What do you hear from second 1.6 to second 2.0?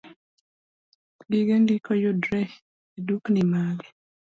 ndiko